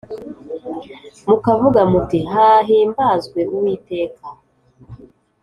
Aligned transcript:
mukavuga 1.27 1.79
muti 1.91 2.19
hahimbazwe 2.31 3.39
Uwiteka 3.55 4.25